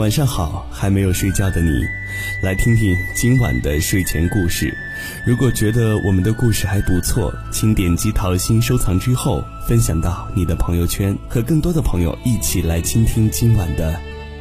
[0.00, 1.84] 晚上好，还没有睡觉的你，
[2.42, 4.74] 来听听今晚的睡前故事。
[5.26, 13.94] 如果觉得我们的故事还不错，请点击桃心收藏之后，分享到你的朋友圈，和更多的朋友一起来倾听今晚的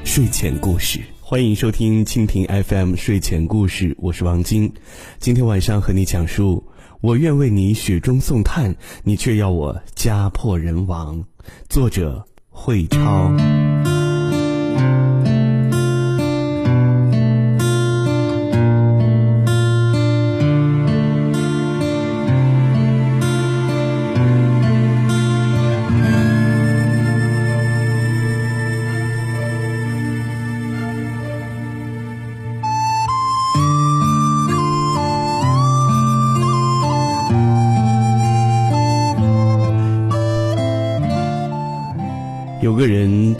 [0.06, 1.02] 睡前故事。
[1.20, 4.72] 欢迎收听蜻蜓 FM 睡前故事，我是王晶。
[5.20, 6.64] 今天晚上和你讲述：
[7.02, 11.26] 我愿为你雪中送炭，你却要我家破人亡。
[11.68, 13.30] 作者：慧超。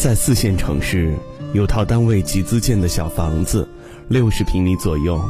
[0.10, 1.16] 在四线城市
[1.54, 3.70] 有套单位集资建的小房子，
[4.08, 5.22] 六十平米左右。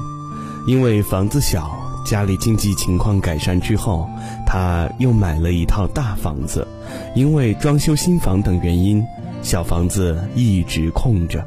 [0.67, 1.69] 因为房子小，
[2.05, 4.09] 家里经济情况改善之后，
[4.47, 6.65] 他又买了一套大房子。
[7.13, 9.05] 因为装修新房等原因，
[9.41, 11.45] 小房子一直空着。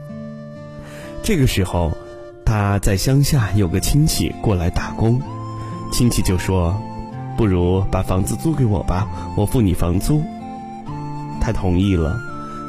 [1.22, 1.90] 这个时候，
[2.44, 5.18] 他在乡下有个亲戚过来打工，
[5.90, 6.78] 亲戚就说
[7.34, 9.08] ：“不如把房子租给我吧，
[9.38, 10.22] 我付你房租。”
[11.40, 12.14] 他同意了。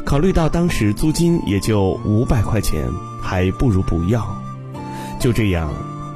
[0.05, 2.87] 考虑到当时租金也就五百块钱，
[3.21, 4.23] 还不如不要。
[5.19, 5.73] 就这样，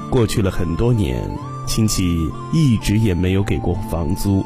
[0.09, 1.23] 过去了很多年，
[1.65, 4.45] 亲戚一直也没有给过房租，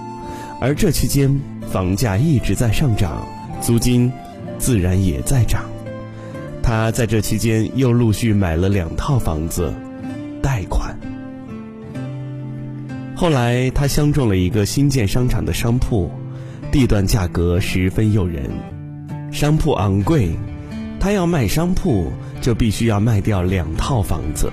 [0.59, 3.25] 而这期间房价一直在上涨，
[3.59, 4.12] 租金
[4.59, 5.64] 自然也在涨。
[6.62, 9.73] 他在这期间又陆续买了两套房子，
[10.42, 10.95] 贷款。
[13.16, 16.09] 后来他相中了一个新建商场的商铺，
[16.72, 18.50] 地段价格十分诱人。
[19.32, 20.30] 商铺昂贵，
[21.00, 22.12] 他要卖商铺
[22.42, 24.52] 就必须要卖掉两套房子。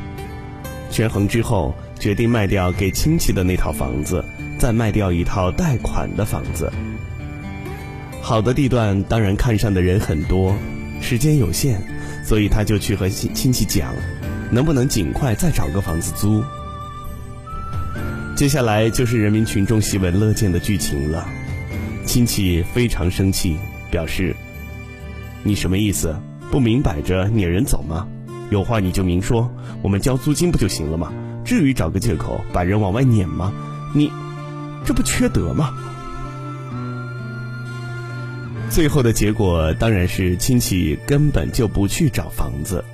[0.90, 4.24] 权衡之后，决定卖掉给亲戚的那套房子，
[4.58, 6.72] 再卖掉一套贷款的房子。
[8.22, 10.54] 好的地段当然看上的人很多，
[11.00, 11.80] 时间有限，
[12.24, 13.92] 所以他就去和亲亲戚讲，
[14.50, 16.42] 能不能尽快再找个房子租。
[18.36, 21.28] 接下来就是人民群众喜闻乐见的剧情了。
[22.06, 23.56] 亲戚非常生气，
[23.90, 24.34] 表示。
[25.42, 26.16] 你什么意思？
[26.50, 28.08] 不明摆着撵人走吗？
[28.50, 29.50] 有话你就明说，
[29.82, 31.12] 我们交租金不就行了吗？
[31.44, 33.52] 至于找个借口把人往外撵吗？
[33.94, 34.10] 你
[34.84, 35.74] 这不缺德吗？
[38.70, 42.84] 最后的结果当然是亲戚根本就不去找房子，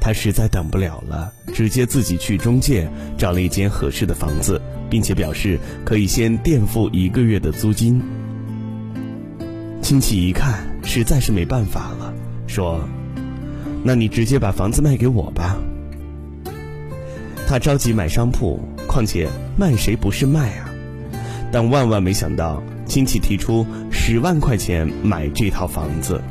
[0.00, 4.60] 他实在等不了了，直接自己去中介找了一间合适的房子，
[4.90, 8.02] 并且表示可以先垫付一个月的租金。
[9.80, 10.75] 亲戚一看。
[10.86, 12.14] 实在是没办法了，
[12.46, 12.80] 说
[13.84, 15.58] ：“那你直接把房子卖给我吧。”
[17.46, 20.70] 他着急买商铺，况且卖谁不是卖啊？
[21.52, 26.22] 但万万没想到，亲戚提出十万块钱买这套房子，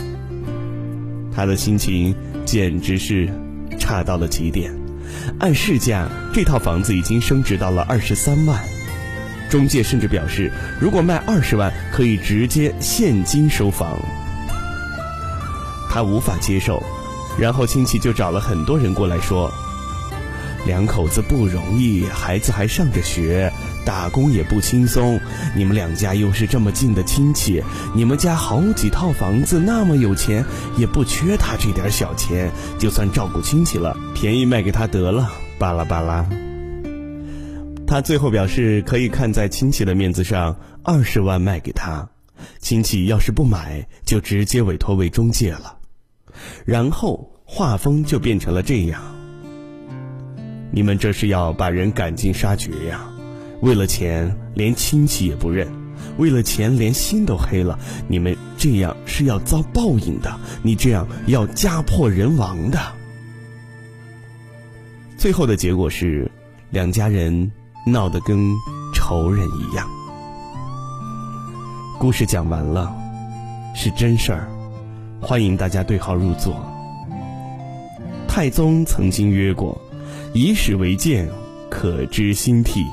[1.33, 3.29] 他的心情简直是
[3.77, 4.73] 差到了极点。
[5.39, 8.59] 按市价，这套房子已经升值到了二十三万，
[9.49, 10.51] 中介甚至表示，
[10.81, 13.99] 如果卖二十万，可以直接现金收房。
[15.95, 16.83] 他无法接受，
[17.39, 19.49] 然后亲戚就找了很多人过来说
[20.67, 23.49] ：“两口子不容易，孩子还上着学，
[23.85, 25.17] 打工也不轻松。
[25.55, 27.63] 你们两家又是这么近的亲戚，
[27.93, 30.43] 你们家好几套房子，那么有钱，
[30.75, 32.51] 也不缺他这点小钱。
[32.77, 36.27] 就算照顾亲戚了，便宜卖给他得了。”巴拉巴拉。
[37.87, 42.09] 他最后表示可以看在亲戚的面子上，二十万卖给他。
[42.59, 45.77] 亲戚要是不买，就直接委托为中介了。
[46.65, 49.01] 然后画风就变成了这样。
[50.71, 53.05] 你们这是要把人赶尽杀绝呀？
[53.61, 55.67] 为了钱连亲戚也不认，
[56.17, 57.79] 为了钱连心都黑了。
[58.07, 62.79] 你们这样是要遭报应的，你这样要家破人亡的。
[65.17, 66.29] 最后的结果是，
[66.69, 67.49] 两家人
[67.87, 68.37] 闹得跟
[68.93, 69.87] 仇人一样。
[71.97, 72.93] 故事讲完了，
[73.73, 74.54] 是真事儿。
[75.27, 76.55] 欢迎大家对号入座。
[78.27, 79.75] 太宗曾经曰过
[80.35, 81.27] ：“以史为鉴，
[81.67, 82.85] 可知兴替。”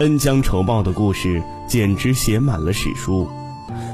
[0.00, 3.28] 恩将仇报的故事简直写满了史书。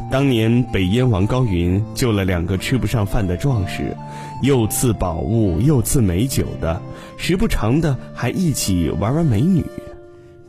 [0.09, 3.97] 当年北燕王高云救了两个吃不上饭的壮士，
[4.41, 6.81] 又赐宝物又赐美酒的，
[7.17, 9.65] 时不常的还一起玩玩美女。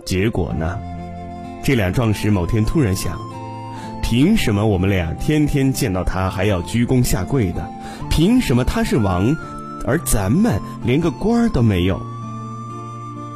[0.06, 0.78] 结果呢，
[1.64, 3.20] 这俩壮士某天突然想。
[4.10, 7.64] 凭什么我们俩天天见到他还要鞠躬下跪的？
[8.10, 9.38] 凭什么他是王，
[9.86, 12.02] 而咱们连个官儿都没有？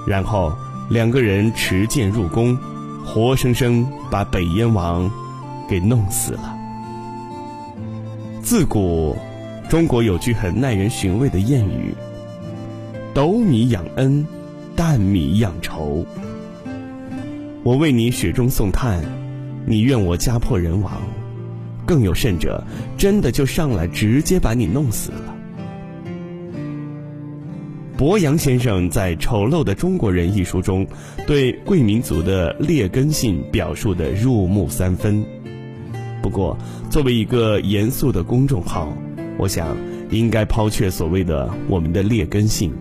[0.07, 0.51] 然后
[0.89, 2.57] 两个人持剑入宫，
[3.05, 5.11] 活生生把北燕王
[5.69, 6.57] 给弄死了。
[8.41, 9.15] 自古，
[9.69, 11.93] 中国有句很耐人寻味的谚语
[13.13, 14.25] ：“斗米养恩，
[14.75, 16.03] 担米养仇。”
[17.61, 18.99] 我为你雪中送炭，
[19.65, 21.01] 你怨我家破人亡。
[21.85, 22.63] 更有甚者，
[22.97, 25.35] 真的就上来直接把你弄死了。
[27.97, 30.87] 博洋先生在《丑陋的中国人》一书中，
[31.27, 35.23] 对贵民族的劣根性表述的入木三分。
[36.21, 36.57] 不过，
[36.89, 38.91] 作为一个严肃的公众号，
[39.37, 39.75] 我想
[40.09, 42.73] 应该抛却所谓的我们的劣根性。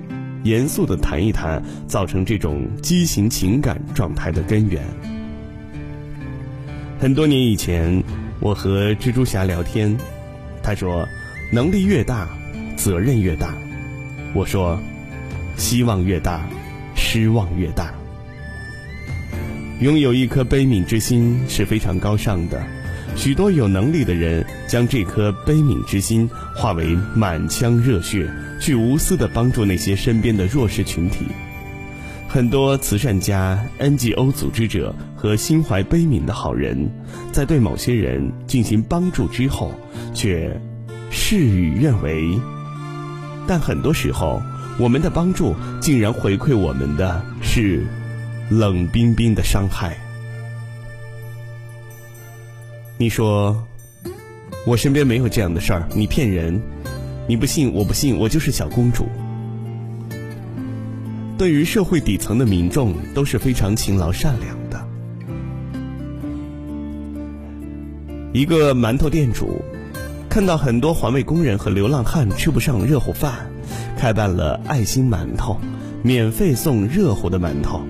[0.45, 4.83] 严肃地谈一谈造成这种畸形情感状态的根源。
[7.03, 8.01] 很多年以前，
[8.39, 9.99] 我和蜘蛛侠聊天，
[10.63, 11.05] 他说
[11.51, 12.29] ：“能力越大，
[12.77, 13.57] 责任越大。”
[14.33, 14.81] 我说
[15.59, 16.49] ：“希望越大，
[16.95, 17.93] 失望越大。”
[19.83, 22.65] 拥有一颗悲悯之心是非常高尚的。
[23.17, 31.27] 许多有能力的人将这颗悲悯之心化为满腔热血，去无私的帮助那些身边的弱势群体。
[32.33, 36.91] 很多慈善家、NGO 组织者和心怀悲悯的好人，
[37.31, 39.71] 在对某些人进行帮助之后，
[40.15, 40.59] 却
[41.11, 42.41] 事与愿违。
[43.47, 44.41] 但很多时候，
[44.79, 47.87] 我们的帮助竟然回馈我们的是
[48.49, 49.95] 冷冰冰的伤害。
[52.97, 53.63] 你说，
[54.65, 56.59] 我身边没有这样的事儿，你骗人，
[57.29, 59.07] 你不信，我不信，我就是小公主。
[61.43, 64.87] 对于社会底层的民众，都是非常勤劳善良的。
[68.33, 69.61] 一个馒头店主
[70.29, 73.51] 看到很多环卫工人和流浪汉吃不上热乎饭，
[73.99, 75.61] 开办了爱心馒头，
[76.05, 77.81] 免费送热乎的馒头。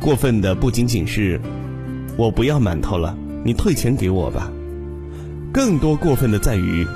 [0.00, 1.38] 过分的不仅仅是，
[2.16, 3.14] 我不要馒头了。
[3.44, 4.50] 你退钱给我吧。
[5.52, 6.86] 更多过分的在于，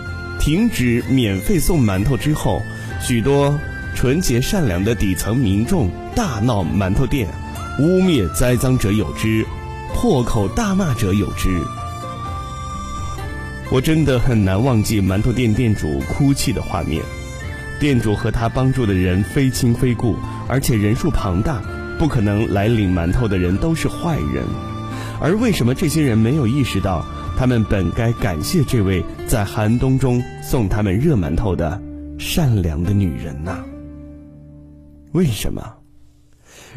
[0.41, 2.63] 停止免费送馒头之后，
[3.03, 3.55] 许多
[4.01, 7.29] 纯洁善良的底层民众大闹馒头店，
[7.79, 9.45] 污蔑栽赃者有之，
[9.93, 11.51] 破口大骂者有之。
[13.71, 17.03] 我真的很难忘记馒头店店主哭泣的画面。
[17.79, 20.17] 店主和他帮助的人非亲非故，
[20.49, 21.61] 而且人数庞大，
[21.99, 24.43] 不可能来领馒头的人都是坏人。
[25.21, 27.05] 而为什么这些人没有意识到，
[27.37, 31.79] 他们本该感谢这位在寒冬中送他们热馒头的
[32.19, 33.59] 善良的女人呢？
[35.13, 35.75] 为什么？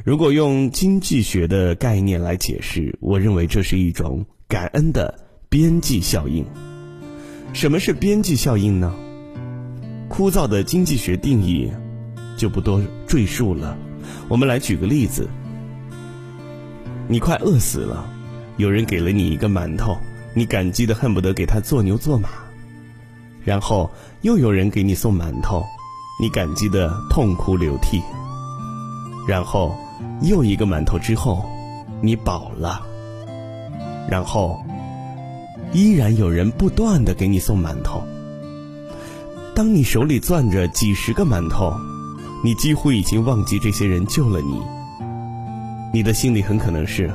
[0.03, 5.19] 如果用经济学的概念来解释，我认为这是一种感恩的
[5.49, 6.43] 边际效应。
[7.53, 8.91] 什么是边际效应呢？
[10.09, 11.71] 枯燥的经济学定义
[12.35, 13.77] 就不多赘述了。
[14.27, 15.29] 我们来举个例子：
[17.07, 18.09] 你快饿死了。
[18.57, 19.95] 有人给了你一个馒头，
[20.35, 22.29] 你感激的恨不得给他做牛做马，
[23.43, 23.91] 然后
[24.21, 25.63] 又有人给你送馒头，
[26.19, 28.01] 你感激的痛哭流涕，
[29.27, 29.75] 然后
[30.21, 31.45] 又一个馒头之后，
[32.01, 32.81] 你饱了，
[34.09, 34.61] 然后
[35.71, 38.01] 依然有人不断的给你送馒头。
[39.55, 41.73] 当你手里攥着几十个馒头，
[42.43, 44.61] 你几乎已经忘记这些人救了你，
[45.93, 47.09] 你的心里很可能是。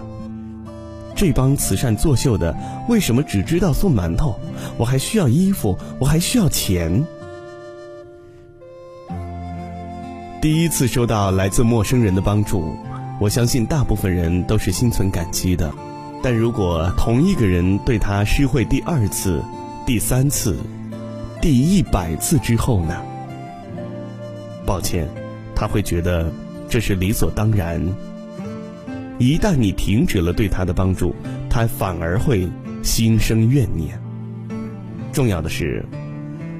[1.14, 2.56] 这帮慈善作秀的，
[2.88, 4.38] 为什么只知道送馒头？
[4.76, 7.04] 我还需要衣服，我还需要钱。
[10.40, 12.76] 第一次收到来自陌生人的帮助，
[13.20, 15.68] 我相信大部分人都是心存感激的。
[16.22, 19.42] 但如果同一个人对他施惠第二次、
[19.84, 20.56] 第三次、
[21.42, 22.94] 第一百次之后呢？
[24.64, 25.08] 抱歉，
[25.56, 26.32] 他会觉得
[26.68, 27.84] 这是理所当然。
[29.18, 31.16] 一旦你停止了对他的帮助，
[31.50, 32.48] 他反而会
[32.84, 34.00] 心生怨念。
[35.12, 35.84] 重要的是，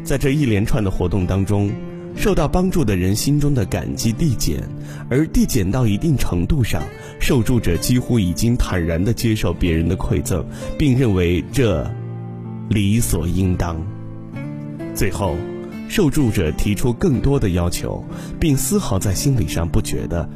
[0.03, 1.71] 在这一连串的活动当中，
[2.19, 4.61] 受到帮助的人心中的感激递减，
[5.09, 6.83] 而递减到一定程度上，
[7.21, 10.45] 受助者几乎已经坦然地接受别人的馈赠，
[10.77, 11.89] 并认为这
[12.69, 13.81] 理所应当。
[14.97, 15.37] 最后，
[15.89, 18.05] 受助者提出更多的要求，
[18.41, 20.29] 并丝毫在心理上不觉得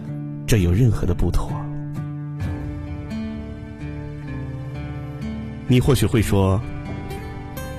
[0.47, 1.51] 这有任何的不妥。
[5.67, 6.61] 你或许会说，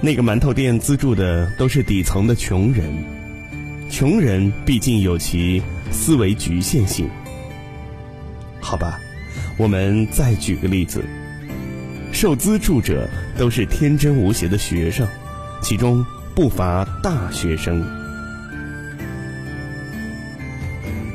[0.02, 2.92] 那个馒头店资助的都是底层的穷人，
[3.94, 7.08] 穷人毕竟有其思维局限性。
[8.60, 9.00] 好吧，
[9.56, 11.06] 我们再举个例子，
[12.12, 13.08] 受资助者
[13.38, 15.08] 都是天真无邪的学生，
[15.62, 17.86] 其中不乏大学生。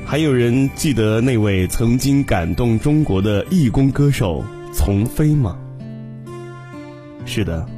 [0.06, 5.58] 还有人记得那位曾经感动中国的义工歌手丛飞吗？
[7.26, 7.68] 是的，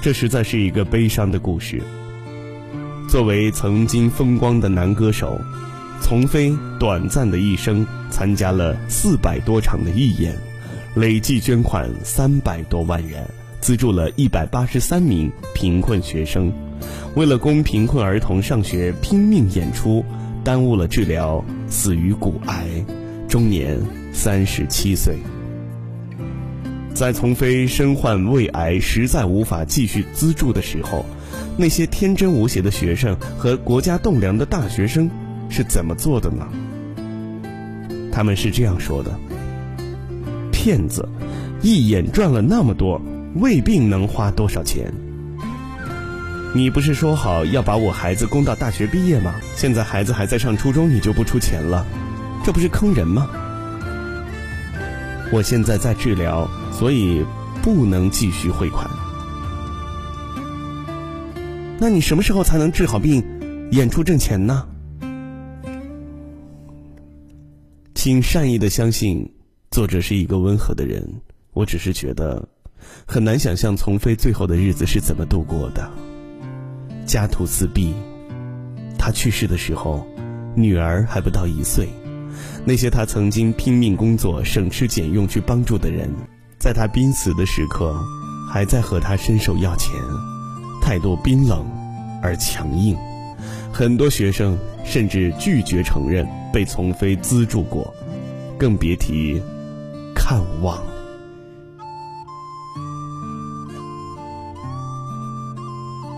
[0.00, 1.82] 这实在是一个悲伤的故事。
[3.16, 5.40] 作为曾经风光的男歌手，
[6.02, 10.36] 丛飞短暂的一生参加了四百多场的义演。
[10.94, 13.26] 累计捐款三百多万元，
[13.58, 16.52] 资助了一百八十三名贫困学生。
[17.14, 20.04] 为了供贫困儿童上学，拼命演出，
[20.44, 22.66] 耽误了治疗，死于骨癌，
[23.26, 23.80] 终年
[24.12, 25.16] 三十七岁。
[26.92, 31.06] 在丛飞身患胃癌，实在无法继续资助的时候，
[31.58, 35.10] 那些天真无邪的学生和国家栋梁的大学生
[35.48, 36.46] 是怎么做的呢？
[38.12, 39.18] 他们是这样说的。
[40.52, 41.08] 骗子，
[41.62, 43.00] 一眼赚了那么多，
[43.36, 44.92] 胃病能花多少钱？
[46.54, 49.34] 你不是说好要把我孩子供到大学毕业吗？
[49.54, 51.86] 现在孩子还在上初中，你就不出钱了，
[52.44, 53.28] 这不是坑人吗？
[55.32, 57.24] 我现在在治疗，所以
[57.62, 58.88] 不能继续汇款。
[61.78, 63.22] 那你什么时候才能治好病，
[63.72, 64.66] 演出挣钱呢？
[67.94, 69.30] 请善意的相信。
[69.70, 71.06] 作者是一个温和的人，
[71.52, 72.48] 我只是觉得
[73.04, 75.90] 很难想象丛飞最后的日子是怎么度过的。
[77.04, 77.92] 家徒四壁，
[78.98, 80.06] 他去世的时候，
[80.54, 81.88] 女儿还不到一岁。
[82.64, 86.08] 那些他曾经拼命工作、省吃俭用去帮助的人，
[86.58, 87.94] 在他濒死的时刻，
[88.50, 89.90] 还在和他伸手要钱，
[90.86, 91.66] 态度冰冷
[92.22, 92.96] 而强硬。
[93.72, 97.92] 很多学生甚至拒绝承认被丛飞资助过，
[98.56, 99.42] 更别提。
[100.14, 100.80] 看望。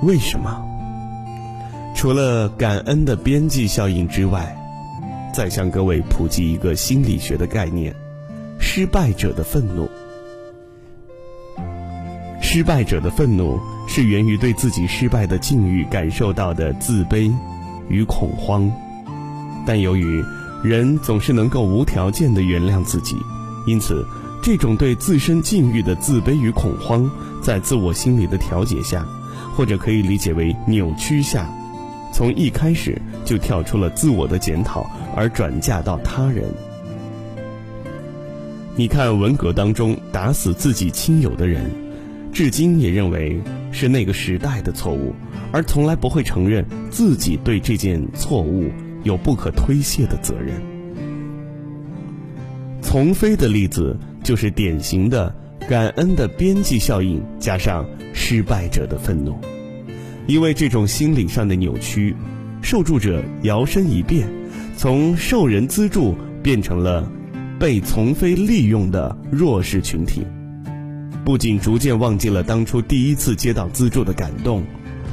[0.03, 0.63] 为什么？
[1.97, 4.55] 除了感恩的边际效应之外，
[5.33, 7.95] 再向各位普及一个心理学的概念：
[8.61, 9.89] 失败者的愤怒。
[12.43, 13.59] 失败者的愤怒
[13.89, 17.33] 是源于对自己失败的境遇感受到的自卑
[17.89, 18.71] 与恐慌，
[19.67, 20.23] 但由于
[20.63, 23.17] 人总是能够无条件的原谅自己。
[23.67, 24.07] 因此，
[24.43, 27.11] 这种对自身境遇的自卑与恐慌，
[27.43, 29.05] 在自我心理的调节下，
[29.57, 31.49] 或者可以理解为扭曲下，
[32.13, 36.45] 从一开始就跳出了自我的检讨，而转嫁到他人。
[38.77, 41.71] 你看文革当中打死自己亲友的人，
[42.33, 45.15] 至今也认为是那个时代的错误，
[45.53, 48.71] 而从来不会承认自己对这件错误
[49.03, 50.61] 有不可推卸的责任。
[52.81, 55.35] 丛飞的例子就是典型的
[55.69, 57.85] 感恩的边际效应加上
[58.15, 59.37] 失败者的愤怒，
[60.27, 62.17] 因为这种心理上的扭曲，
[62.63, 64.27] 受助者摇身一变，
[64.77, 67.11] 从受人资助变成了
[67.59, 70.25] 被丛飞利用的弱势群体，
[71.29, 74.65] 不仅逐渐忘记了当初第一次接到资助的感动，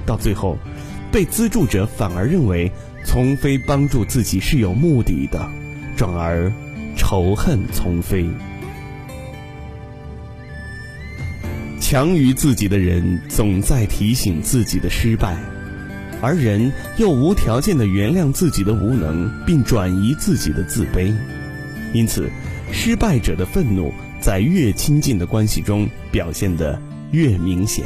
[0.05, 0.57] 到最后，
[1.11, 2.71] 被资助者反而认为
[3.03, 5.45] 丛飞帮助自己是有目的的，
[5.97, 6.49] 转而。
[6.95, 8.25] 仇恨丛飞，
[11.81, 15.35] 强于自己的人总在提醒自己的失败，
[16.21, 21.13] 而人又无条件的原谅自己的无能，并转移自己的自卑。
[21.93, 22.29] 因此，
[22.71, 23.93] 失败者的愤怒
[24.25, 27.85] 在越亲近的关系中表现得越明显，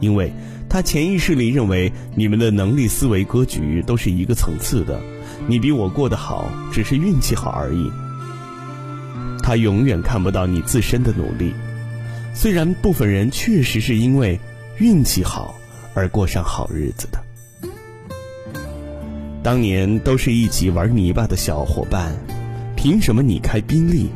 [0.00, 0.30] 因为
[0.68, 5.00] 他潜意识里认为你们的能力、思维、格局都是一个层次的，
[5.46, 7.90] 你比我过得好，只是运气好而已。
[9.42, 11.54] 他永远看不到你自身的努力，
[12.34, 14.38] 虽然部分人确实是因为
[14.76, 15.54] 运气好
[15.94, 17.18] 而过上好日子的。
[19.42, 22.14] 当年都是一起玩泥巴的小伙伴，
[22.76, 24.10] 凭什么你开宾利？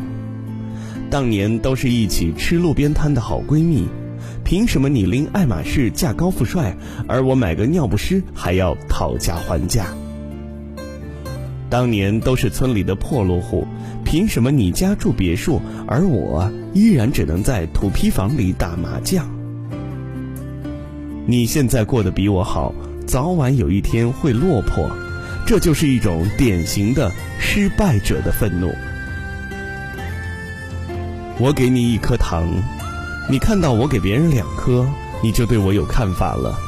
[1.17, 3.89] 当年都是一起吃路边摊的好闺蜜，
[4.45, 6.77] 凭什么你拎爱马仕嫁高富帅，
[7.09, 9.87] 而我买个尿不湿还要讨价还价？
[11.71, 13.67] 当年都是村里的破落户。
[14.05, 19.27] 凭什么你家住别墅，而我依然只能在土坯房里打麻将？
[21.25, 22.75] 你现在过得比我好，
[23.07, 24.87] 早晚有一天会落魄，
[25.47, 28.71] 这就是一种典型的失败者的愤怒。
[31.39, 32.49] 我给你一颗糖，
[33.29, 34.89] 你看到我给别人两颗，
[35.23, 36.59] 你就对我有看法了。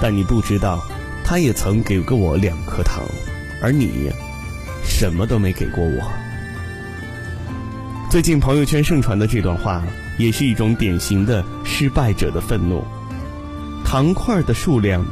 [0.00, 0.82] 但你不知道，
[1.22, 3.04] 他也曾给过我两颗糖，
[3.62, 4.10] 而你
[4.82, 6.00] 什么都没给过我。
[8.10, 9.82] 最近朋友圈盛传的这段话，
[10.18, 12.82] 也是一种典型的失败者的愤怒。
[13.84, 15.04] 糖块的数量，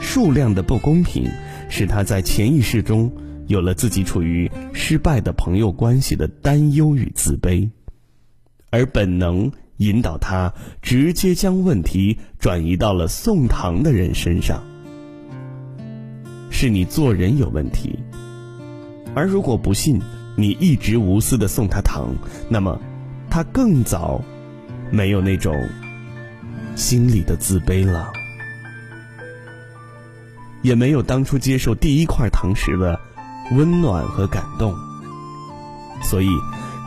[0.00, 1.28] 数量的不公平，
[1.68, 3.10] 使他在潜意识中
[3.48, 7.68] 有了自己处于失败的朋友关系的担忧与自卑，
[8.70, 10.52] 而本能引导他
[10.82, 14.62] 直接将问题转移到了送糖的人身上。
[16.50, 17.98] 是你做人有问题，
[19.14, 20.00] 而如果不信
[20.36, 22.14] 你一直无私的送他糖，
[22.50, 22.78] 那么
[23.30, 24.22] 他更早
[24.90, 25.54] 没有那种
[26.74, 28.12] 心里的自卑了，
[30.62, 32.98] 也没有当初接受第一块糖时的
[33.52, 34.74] 温暖和感动。
[36.02, 36.28] 所以，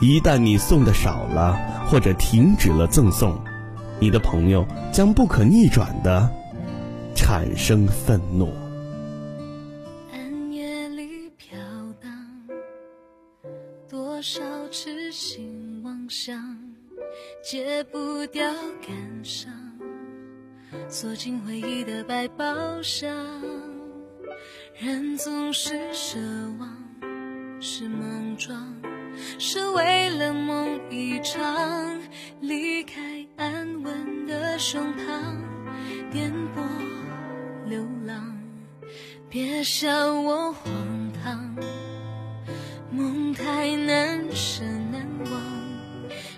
[0.02, 3.38] 一旦你送的少了，或者停止了赠送，
[4.00, 6.30] 你的朋友将不可逆转的
[7.14, 8.54] 产生愤怒。
[10.14, 11.60] 暗夜里飘
[12.02, 12.12] 荡，
[13.90, 14.42] 多少
[14.72, 16.58] 痴心妄想
[17.44, 18.50] 戒不掉
[18.88, 19.52] 感伤，
[20.88, 22.46] 锁进回忆的百宝
[22.82, 23.14] 箱。
[24.80, 26.18] 人总是奢
[26.58, 28.74] 望，是莽撞，
[29.38, 32.00] 是为了梦一场。
[32.40, 35.36] 离开安稳的胸膛，
[36.12, 36.64] 颠簸
[37.68, 38.40] 流浪。
[39.30, 40.64] 别笑我荒
[41.24, 41.56] 唐，
[42.90, 45.42] 梦太难舍难忘。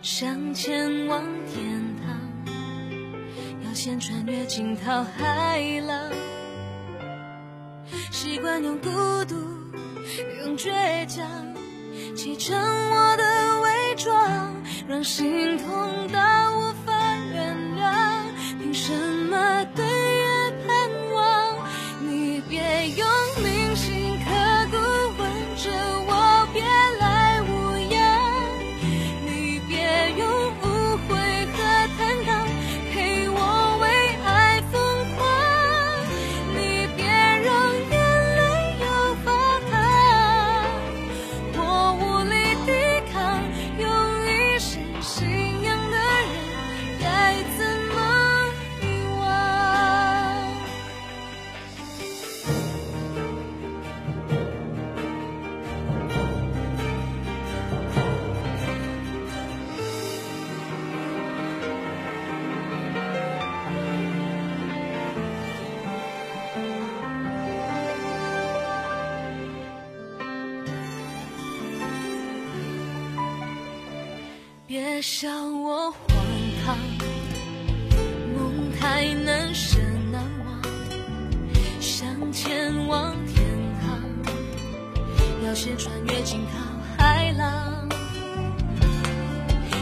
[0.01, 2.19] 想前往天堂，
[3.65, 6.11] 要先穿越惊涛骇浪。
[8.23, 8.89] 习惯用孤
[9.25, 9.35] 独，
[10.45, 10.71] 用倔
[11.07, 11.27] 强，
[12.15, 13.23] 砌成我的
[13.59, 14.55] 伪装，
[14.87, 16.19] 让心痛到
[16.55, 16.82] 无法
[74.73, 76.25] 别笑我荒
[76.65, 76.75] 唐，
[78.33, 79.77] 梦太难舍
[80.11, 80.61] 难忘，
[81.79, 83.45] 想前往天
[83.83, 84.01] 堂，
[85.45, 86.57] 要先穿越惊涛
[86.97, 87.87] 骇浪。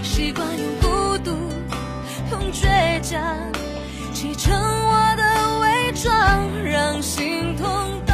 [0.04, 1.32] 习惯用孤独，
[2.32, 3.24] 用倔强，
[4.14, 8.11] 砌成我的伪装，让心痛。